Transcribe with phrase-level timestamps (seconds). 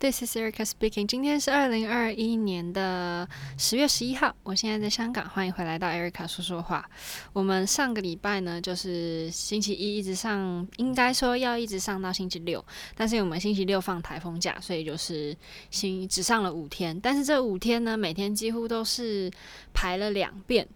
[0.00, 1.06] This is Erica speaking。
[1.06, 3.28] 今天是二零二一年的
[3.58, 6.88] 十月十一号，我现在在香港，欢迎回来到 Erica 说说话。
[7.34, 15.36] 我们上个礼拜呢，就是星期一一直上，应该说要一直上到星期六，但是我们星期六放台风假，所以就是
[15.70, 16.98] 星只上了五天。
[17.02, 19.30] 但是这五天呢，每天几乎都是
[19.74, 20.66] 排了两遍。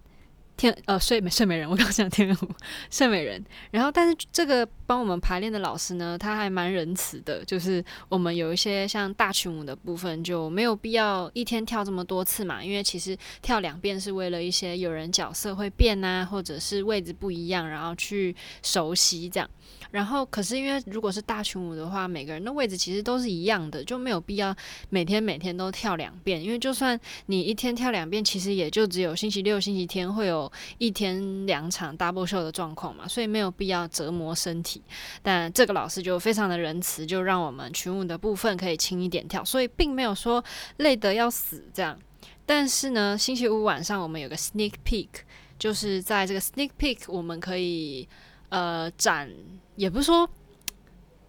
[0.57, 2.47] 天呃，睡美睡美人，我刚讲天鹅湖
[2.89, 3.43] 睡美人。
[3.71, 19.49] 然后，但是这个帮我们排练的老师呢，他还蛮仁慈的，就是我们有一些像大群舞的部分就没有必要一天跳这么多次嘛，因为其实跳两遍是为了一些有人角色会变啊，或者是位置不一样，然后去熟悉这样。
[19.91, 24.53] 然后，可是因为如果是大群舞的话，每个人的位置其实都是一样的，就没有必要
[24.89, 26.43] 每天每天都跳两遍。
[26.43, 30.44] 因为就算你一天跳两遍，其实也就只有星期六、星期天会有
[30.77, 34.81] 一天两场 double show 的状况嘛，所以没有必要折磨身体。
[35.21, 40.43] 但这个老师就非常的仁慈，就让我们群舞的部分可以轻一点跳，所以并没有说
[40.77, 41.99] 累得要死这样。
[42.45, 45.09] 但是呢，星期五晚上我们有个 sneak peek，
[45.57, 48.07] 就是在这个 sneak peek 我们可以。
[48.49, 49.29] 呃，展
[49.75, 50.29] 也不是说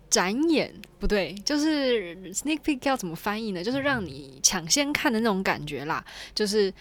[0.09, 3.65] 展演不对，就是 sneak peek 要怎么翻译呢？
[3.65, 6.05] 就是让你抢先看的那种感觉啦。
[6.35, 6.73] 就是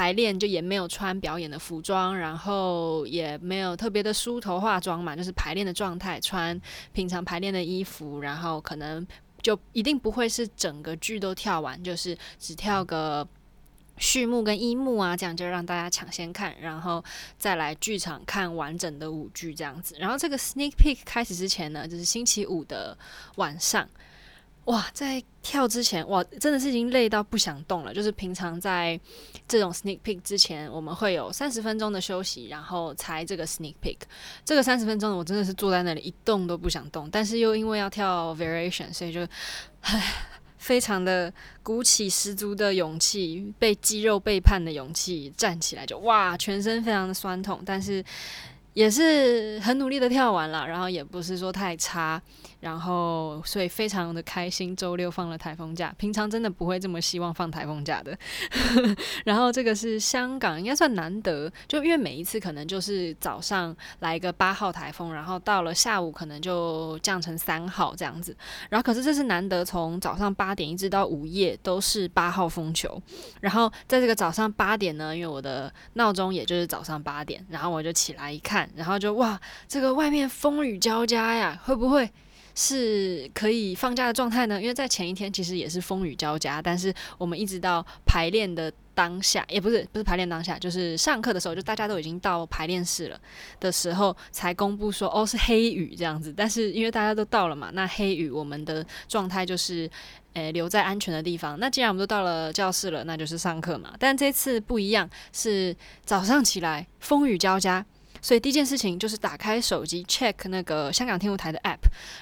[0.00, 6.58] 排练就也没有穿表演的服装，然后也没有特别的梳头化妆嘛，就是排练的状态，穿
[6.94, 9.06] 平常排练的衣服，然后可能
[9.42, 13.28] 就一定不会是整个剧都跳完，就是只跳个。
[13.98, 17.04] 序幕跟一幕啊，这样就让大家抢先看，然后
[17.36, 19.94] 再来剧场看完整的舞剧这样子。
[19.98, 22.96] 然后这个 sneak peek 开始之前呢，就是星期五的
[23.36, 23.86] 晚上，
[24.70, 27.92] 哇，在跳之前，哇，真的是已经累到不想动了。
[27.92, 28.98] 就是平常在
[29.48, 33.98] 这种 sneak peek 之前，我们会有三十分钟的休息，然后才这个 sneak peek。
[34.44, 39.26] 这个三十分钟我真的是坐在那里一动都不想动，但是又因为要跳 variation，所以就，
[39.80, 40.02] 唉。
[40.60, 48.04] 非常的鼓起十足的勇气，被肌肉背叛的勇气，站起来就哇，全身非常的酸痛，但是
[48.80, 52.18] 也是很努力的跳完了，然后也不是说太差。
[52.60, 54.76] 然后，所以非常的开心。
[54.76, 58.16] 周六放了台风假，平常真的不会这么希望放台风假的。
[59.24, 68.36] 然后这个是香港，应该算难得，就因为每一次可能就是早上来一个八号台风，然后到了下午可能就降成三号这样子。
[68.68, 73.00] 然后可是这是难得，从早上八点一直到午夜都是八号风球。
[73.40, 82.10] 然后在这个早上八点呢，因为我的闹钟也就是早上八点，然后我就起来一看，然后就哇，这个外面风雨交加呀，会不会？
[82.52, 93.18] 是可以放假的状态呢，因为在前一天其实也是风雨交加，但是我们一直到排练的当下，也不是不是排练当下，就是上课的时候，就大家都已经到排练室了
[93.60, 96.34] 的时候，才公布说哦，是黑雨这样子。
[96.36, 99.88] 但是因为大家都到了嘛，那黑雨我们的状态就是
[100.34, 101.58] 诶、留在安全的地方。
[101.58, 103.94] 那既然我们都到了教室了，那就是上课嘛。
[103.98, 107.86] 但这次不一样，是早上起来风雨交加。
[108.22, 111.78] 所以第一件事情就是打开手机 check 那个香港天文台的 app，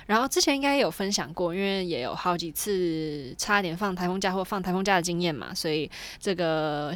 [0.07, 6.95] 然后之前应该有分享过，因为也有好几次差点放台风假或放台风假的经验嘛，所以这个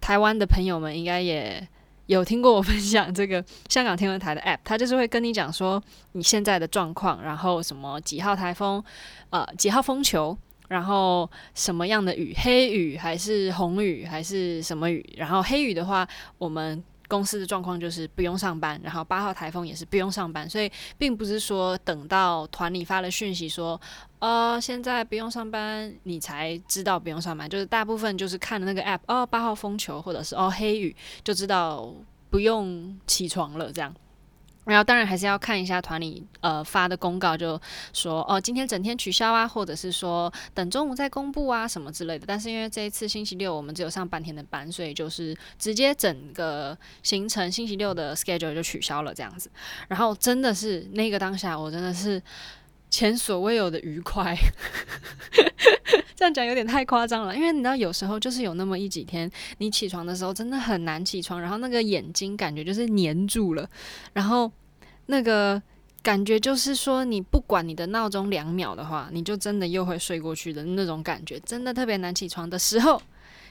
[0.00, 1.66] 台湾的朋友们应该也
[2.06, 5.82] 有听过我分享这个香港天文台的 app，它就是会跟你讲说
[6.12, 8.82] 你现在的状况，然后什么几号台风，
[9.30, 10.36] 呃几号风球，
[10.68, 16.06] 然后什么样的雨，黑雨还是红雨还是什么雨，然后黑雨的话
[16.38, 16.82] 我们。
[17.08, 23.80] 公司的状况就是不用上班，然后八号台风也是不用上班，所以并不是说等到团里发了讯息说，
[24.18, 31.92] 呃，现在不用上班，你才知道不用上班，就是大部分就是看了那个 app，哦，八号风球或者是哦黑雨，就知道
[32.30, 33.94] 不用起床了这样。
[34.66, 37.60] 然后当然还是要看一下团里呃发的公告，就
[37.92, 42.24] 说哦今天整天取消啊，或者是说等中午再公布啊什么之类的。
[42.26, 49.50] 但是因为这一次星期六我们只有上半天的班，所以就是直接整个行程星期六的 schedule 就取消了这样子。
[49.88, 52.20] 然后真的是那个当下，我真的是
[52.90, 54.36] 前所未有的愉快。
[56.16, 63.68] 这样讲有点太夸张了，因为你知道有时候就是有那么一几天，你起床的时候真的很难起床，然后那个眼睛感觉就是黏住了，
[64.14, 64.50] 然后
[65.06, 65.60] 那个
[66.02, 73.00] 感觉就是说，你不管你的闹钟两秒的话，你就真的又会睡过去的那种感觉，真的特别难起床的时候，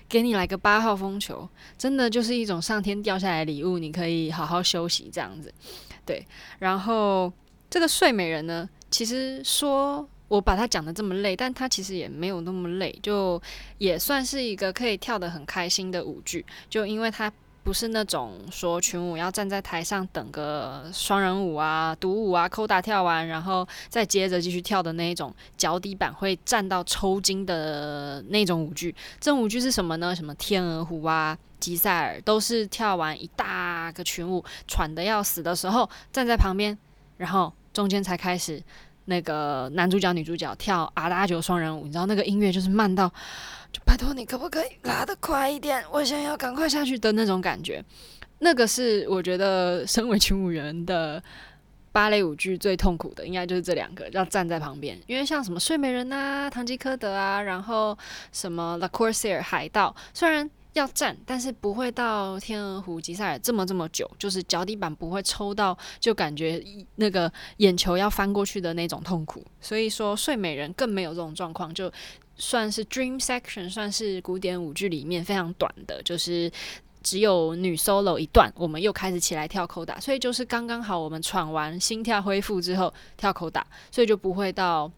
[0.09, 1.47] 给你来个八号风球，
[1.77, 5.53] 真的就是一种上天掉下来礼物，你可以好好休息这样子，
[6.03, 6.25] 对。
[6.57, 7.31] 然后
[7.69, 10.07] 这个睡美人呢，其实说。
[10.27, 13.39] 我把它讲得这么累，但它其实也没有那么累，就
[13.77, 16.43] 也算是一个可以跳得很开心的舞剧。
[16.67, 17.31] 就因为它
[17.63, 28.93] 不是那种说群舞要站在台上等个双人舞啊、独舞啊、扣打跳完，然后再接着继续跳的那一种脚底板会站到抽筋的那种舞剧。
[29.19, 30.15] 这种舞剧是什么呢？
[30.15, 36.75] 什么天鹅湖啊、吉赛尔，都是跳完一大个群舞，喘得要死的时候站在旁边，
[37.17, 38.59] 然后中间才开始
[39.05, 41.85] 那个男主角、女主角跳阿达九双人舞。
[41.85, 43.11] 你知道那个音乐就是慢到。
[43.71, 45.83] 就拜托你，可不可以拉得快一点？
[45.91, 47.83] 我想要赶快下去的那种感觉。
[48.39, 51.21] 那个是我觉得身为群舞员的
[51.91, 54.97] 芭蕾舞剧最痛苦的，应该就是这两个，要站在旁边。
[55.07, 57.97] 因为像什么睡美人啊、唐吉诃德啊，然后
[58.31, 66.63] 什么 La Corsaire 海盗，虽然要站，但是不会到天鹅湖、吉赛尔这么这么久，就是脚底板不会抽到，就感觉
[66.95, 69.43] 那个眼球要翻过去的那种痛苦。
[69.59, 71.91] 所以说睡美人更没有这种状况，就。
[72.37, 76.51] 算是 Dream Section，算是古典舞剧里面非常短的，就是
[77.01, 84.91] 只有女 solo 一段，我们又开始起来跳 Coda，所以就是刚刚好我们喘完，心跳恢复之后跳 Coda，所以就不会到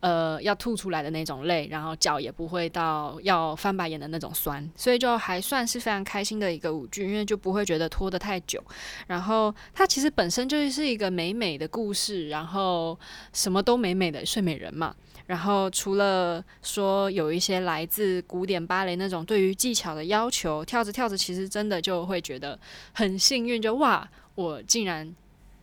[0.00, 8.62] 呃要吐出来的那种累，然后脚也不会到要翻白眼的那种酸，所以就还算是非常开心的一个舞剧，因为就不会觉得拖得太久，
[9.06, 12.98] 然后它其实本身就是一个美美的故事，然后
[13.32, 14.94] 什么都美美的睡美人嘛。
[15.26, 22.58] 然后除了说有一些来自古典芭蕾那种对于技巧的要求，跳着跳着其实真的就会觉得
[22.94, 25.14] 很幸运，就哇，我竟然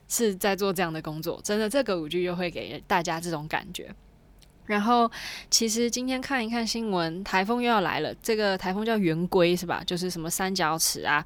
[0.08, 3.90] 是在做这样的工作，真的这个舞剧就会给大家这种感觉。
[4.66, 5.10] 然后
[5.50, 9.84] 其实今天看一看新闻，台风又要来了，这个台风叫圆规是吧？
[9.86, 11.24] 就是什么三角尺啊，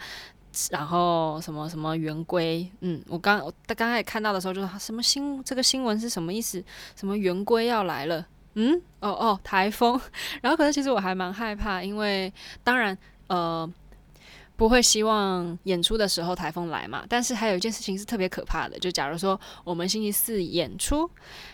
[0.72, 6.64] 然后什么什么圆规，嗯，我刚我刚刚也看到的时候就说什么新这个新闻是什么意思？
[6.96, 8.26] 什么圆规要来了？
[8.56, 10.00] 嗯，哦哦，台风。
[10.42, 12.32] 然后可是其实我还蛮害怕，因为
[12.64, 12.98] 当然，
[13.28, 13.72] 呃。
[14.60, 17.06] 不会希望演出的时候台风来嘛？
[17.08, 21.10] 但是还有一件事情是特别可怕的，就假如说我们星期四演出，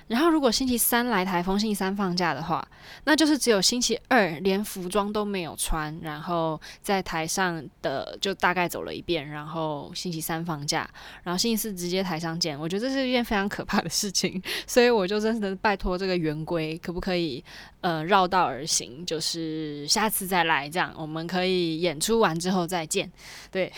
[0.08, 2.68] 然后如果星期三来台风，星期三放假的话，
[3.04, 10.90] 那就是只有星期二连服装都没有穿，然后在台上的就大概走了一遍，然后星期三放假，
[11.22, 12.60] 然后星期四直接台上见。
[12.60, 17.44] 我觉得这是一件非常可怕的事情，所以我就真的拜托这个圆规可不可以
[17.82, 22.84] 呃绕道而行，就是下次再来这样，我们可以演出完之后再。
[22.96, 23.12] 见
[23.52, 23.72] 对，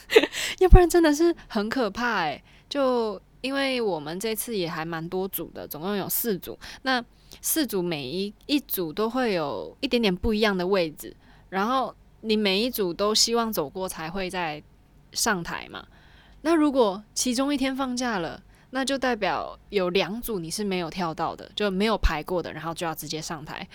[0.60, 2.42] 要不然真的是很可怕哎。
[2.68, 6.58] 就因为我们这次也还蛮多组的，总共有四组。
[6.82, 7.04] 那
[7.40, 11.14] 四组每一一组都会有一点点不一样的位置，
[11.50, 14.62] 然后你每一组都希望走过才会再
[15.12, 15.86] 上台嘛。
[16.40, 23.68] 那如果其中一天放假了，那就代表有两组你是没有跳到的，就没有排过的，然后就要直接上台。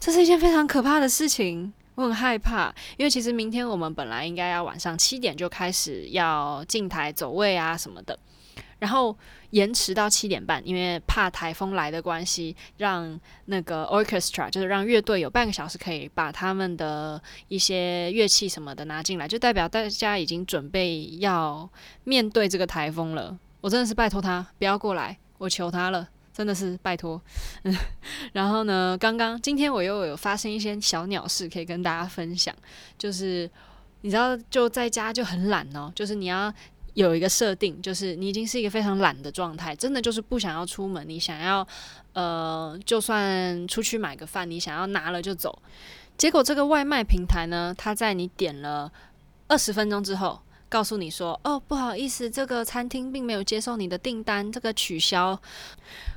[0.00, 1.72] 这是一件非常可怕的事情。
[1.94, 8.18] 我很害怕，因为其实明天我们本来应该要晚上七点就开始要进台走位啊什么的，
[8.80, 9.16] 然后
[9.50, 21.68] 延迟到七点半，因为怕台风来的关系，让那个 orchestra 就是让乐队有半个小时可以把他们的一些乐器什么的拿进来，就代表大家已经准备要
[22.02, 23.38] 面对这个台风了。
[23.60, 26.08] 我真的是拜托他不要过来，我求他了。
[26.36, 27.20] 真的是拜托，
[27.62, 27.72] 嗯，
[28.34, 32.52] 然后呢，刚刚今天我又有发生一些小鸟事可以跟大家分享，
[32.98, 33.48] 就是
[34.00, 36.52] 你知道就在家就很懒哦，就是你要
[36.94, 41.64] 有一个设定，就是你已经是一个非常懒的状态，真的就是不想要出门，你想要
[42.14, 45.56] 呃，就算出去买个饭，你想要拿了就走，
[46.18, 48.90] 结果这个外卖平台呢，它在你点了
[49.46, 50.40] 二十分钟之后。
[50.68, 55.40] 告诉你说，哦，不好意思，这个餐厅并没有接受你的订单，这个取消。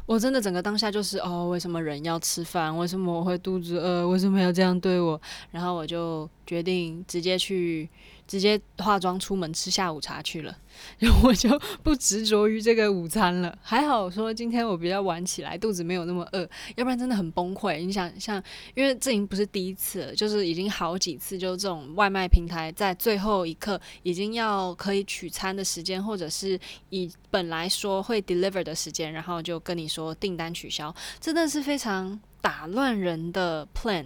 [0.06, 2.76] 我真的整个当下就是，哦，为什么人要吃饭？
[2.78, 4.08] 为什么我会肚子饿？
[4.08, 5.20] 为什么要这样对我？
[5.52, 7.90] 然后我就决定直接去。
[8.28, 10.56] 直接化妆出门吃下午茶去了，
[11.00, 11.50] 然 后我就
[11.82, 13.58] 不执着于这个午餐了。
[13.62, 17.80] 还好说今天我比较晚起来，肚子没有那么饿，要不然真的很崩溃。
[17.86, 18.44] 你想像，
[18.76, 34.06] 因为这已经不是第一次了，就是已经好几次，就这种外卖平台在最后一刻已经要可以取餐的时间，或者是以本来说会 deliver 的时间，然后就跟你说订单取消，真的是非常打乱人的 plan。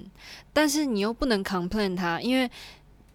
[0.54, 2.50] 但是你又不能 complain 它，因为。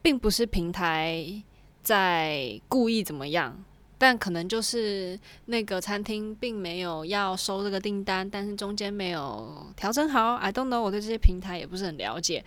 [0.07, 1.43] 并不是平台
[1.83, 3.65] 在故意怎么样，
[3.99, 10.35] 但可能就是那个餐厅并没有要收这个订单，但是中间没有调整好。
[10.35, 12.45] I don't know，我对这些平台也不是很了解，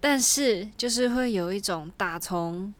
[0.00, 2.74] 但是就是会有一种打从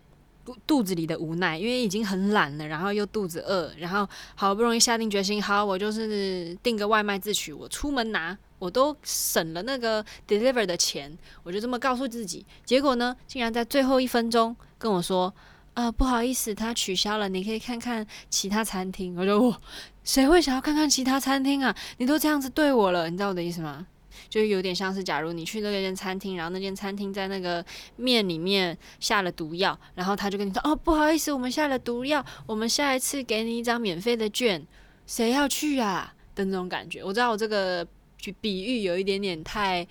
[0.67, 8.37] 肚子里的无奈，因为已经很懒了，然后又肚子饿，然后好不容易下定决心，好，我就是订个外卖自取，我出门拿。
[8.63, 12.47] 我都省了那个 deliver 的钱，我就这么告诉自己。
[12.65, 15.35] 结果呢，竟然在最后一分钟跟我说，
[15.75, 19.17] 啊、不好意思，他取消了，你可以看看其他餐厅。
[19.19, 19.61] 我就，哇，
[20.05, 21.75] 谁会想要看看其他餐厅啊？
[21.97, 23.85] 你都这样子对我了，你知道我的意思吗？
[24.29, 27.65] 就有点像是，假如你去那间餐厅，然后那间餐厅在那个
[27.97, 34.65] 面里面下了毒药，然后他就跟你说，哦，不好意思，我们下了毒药，我们下一次给你一张免费的券，
[35.05, 36.15] 谁要去啊？
[36.35, 37.05] 的那种感觉。
[37.05, 37.87] 我知道我这个
[38.23, 39.87] 去比喻有一点点太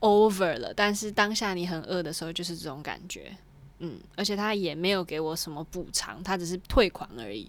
[0.00, 3.34] over 了，但是当下你很饿的时候，就是这种感觉。
[3.78, 7.48] 嗯，而且他也没有给我什么补偿，他只是退款而已。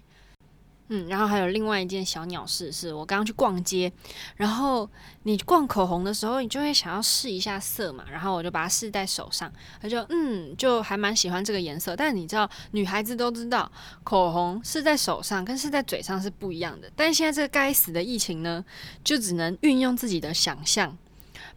[0.88, 3.92] 嗯，然后还有另外一件小鸟事，是我刚刚去逛街，
[4.36, 4.88] 然后
[5.22, 11.94] 你逛口红的时候，你就会想要试一下色嘛，然后我就把它试在手上，他就嗯，就还蛮喜欢这个颜色。
[11.94, 13.70] 但你知道，女孩子都知道，
[14.02, 16.90] 口红试在手上跟试在嘴上是不一样的。
[16.96, 18.64] 但现在这个该死的疫情呢，
[19.04, 20.96] 就只能运用自己的想象。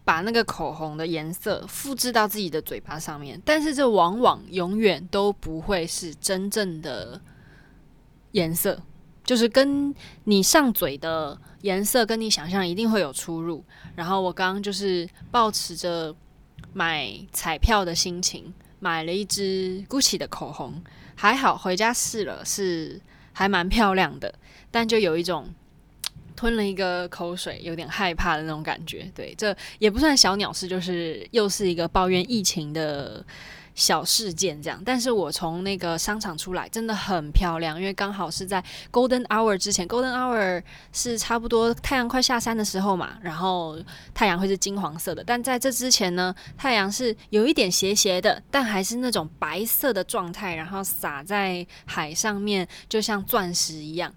[0.04, 7.20] 把那个口红的颜色复制到自己的嘴巴上面，但是这往往永远都不会是真正的
[8.32, 8.80] 颜色，
[9.24, 13.64] 就是跟你上嘴的颜色跟你想象一定会有出入。
[13.94, 16.14] 然后我刚刚就是抱持着
[16.72, 20.82] 买彩票的心情，买了一支 Gucci 的口红，
[21.14, 23.00] 还好回家试了，是
[23.32, 24.34] 还蛮漂亮的，
[24.70, 25.48] 但就有一种。
[26.34, 29.08] 吞了一个口水，有点害怕的那种感觉。
[29.14, 33.24] 对，这也不算小鸟事，就是又是一个抱怨疫情的
[33.74, 34.82] 小事件这样。
[34.84, 40.62] 但是我从那个商场出来，真的很漂亮，因为刚好是在 Golden Hour 之前，Golden Hour
[40.92, 43.78] 是差不多太阳快下山的时候嘛，然后
[44.12, 45.22] 太阳会是金黄色的。
[45.24, 54.12] 但在这之前呢，太阳是有一点斜斜的，但还是那种白色的状态，然后洒在海上面，就像钻石一样。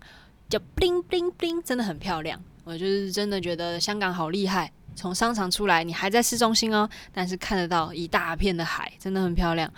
[0.47, 2.39] 就 bling bling bling，真的很漂亮。
[2.63, 4.71] 我就是真的觉得香港好厉害。
[4.95, 9.71] 从商场出来，你还在市中心哦，但是看得到一大片的海，真的很漂亮。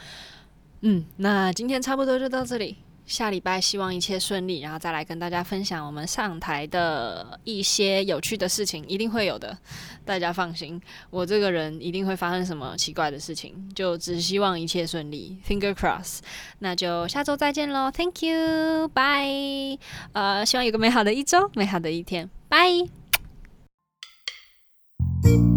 [0.81, 2.77] 嗯，那今天差不多就到这里。
[3.07, 9.57] 下礼拜希望一切顺利，然后再来跟大家分享我们上台的一些有趣的事情，一定会有的，
[10.03, 16.19] 大家放心，我这个人一定会发生什么奇怪的事情，就只希望一切顺利，Finger cross。
[16.59, 19.79] 那就下周再见喽，Thank you，Bye。
[20.11, 22.89] 呃，希望有个美好的一周，美好的一天，bye
[25.27, 25.56] Thank you.